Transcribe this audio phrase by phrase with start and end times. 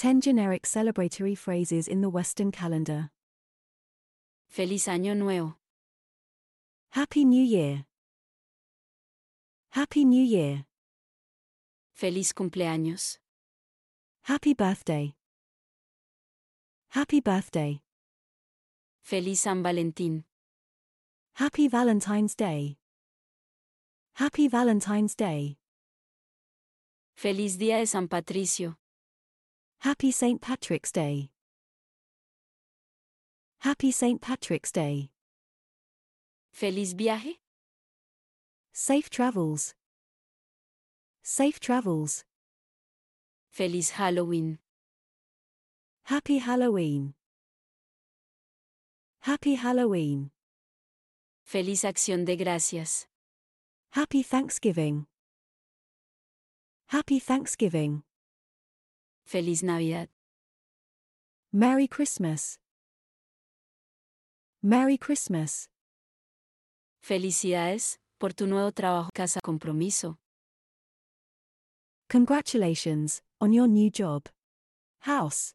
[0.00, 3.10] 10 generic celebratory phrases in the Western calendar.
[4.48, 5.56] Feliz Año Nuevo.
[6.92, 7.84] Happy New Year.
[9.72, 10.64] Happy New Year.
[11.92, 13.18] Feliz cumpleaños.
[14.22, 15.12] Happy birthday.
[16.92, 17.82] Happy birthday.
[19.02, 20.24] Feliz San Valentín.
[21.34, 22.78] Happy Valentine's Day.
[24.14, 25.58] Happy Valentine's Day.
[27.14, 28.79] Feliz Día de San Patricio.
[29.82, 30.42] Happy St.
[30.42, 31.30] Patrick's Day.
[33.60, 34.20] Happy St.
[34.20, 35.08] Patrick's Day.
[36.52, 37.38] Feliz viaje.
[38.74, 39.74] Safe travels.
[41.22, 42.24] Safe travels.
[43.48, 44.58] Feliz Halloween.
[46.04, 47.14] Happy Halloween.
[49.20, 50.30] Happy Halloween.
[51.42, 53.06] Feliz Acción de Gracias.
[53.92, 55.06] Happy Thanksgiving.
[56.88, 58.02] Happy Thanksgiving.
[59.30, 60.08] Feliz Navidad.
[61.52, 62.58] Merry Christmas.
[64.60, 65.68] Merry Christmas.
[67.00, 70.18] Felicidades por tu nuevo trabajo casa compromiso.
[72.08, 74.28] Congratulations on your new job.
[75.02, 75.54] House.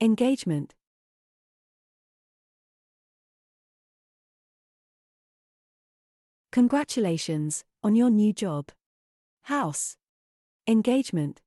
[0.00, 0.74] Engagement.
[6.50, 8.72] Congratulations on your new job.
[9.44, 9.96] House.
[10.66, 11.40] Engagement.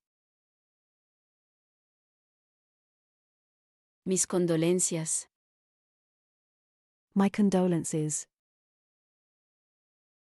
[4.09, 5.27] Mis condolencias.
[7.13, 8.25] My condolences.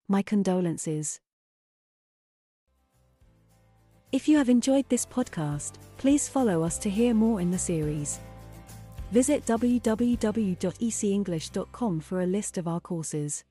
[0.10, 1.22] My condolences.
[4.12, 8.20] If you have enjoyed this podcast, please follow us to hear more in the series.
[9.14, 13.46] Visit www.ecenglish.com for a list of our courses.